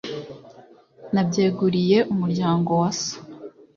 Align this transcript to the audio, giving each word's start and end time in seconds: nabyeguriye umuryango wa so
nabyeguriye 1.13 1.97
umuryango 2.13 2.69
wa 2.81 2.89
so 2.99 3.15